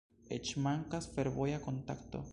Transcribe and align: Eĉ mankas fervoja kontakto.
Eĉ 0.37 0.53
mankas 0.67 1.09
fervoja 1.19 1.63
kontakto. 1.67 2.29